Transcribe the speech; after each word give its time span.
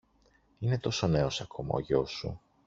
Είναι 0.59 0.79
τόσο 0.79 1.07
νέος 1.07 1.41
ακόμα 1.41 1.69
ο 1.73 1.79
γιός 1.79 2.11
σου 2.11 2.39